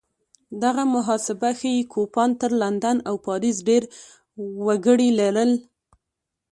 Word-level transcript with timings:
دغه 0.63 0.83
محاسبه 0.95 1.49
ښيي 1.59 1.83
کوپان 1.93 2.29
تر 2.41 2.51
لندن 2.61 2.97
او 3.07 3.15
پاریس 3.27 3.57
ډېر 3.69 3.83
وګړي 4.65 5.09
لرل. 5.19 5.51